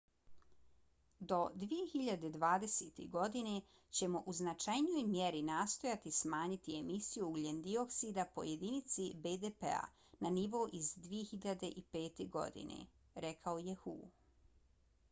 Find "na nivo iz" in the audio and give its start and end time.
10.19-10.91